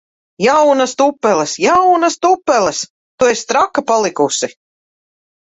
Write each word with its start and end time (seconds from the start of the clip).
Jaunas 0.43 0.95
tupeles! 1.01 1.51
Jaunas 1.65 2.15
tupeles! 2.23 2.81
Tu 3.19 3.29
esi 3.35 3.47
traka 3.53 3.87
palikusi! 3.93 4.53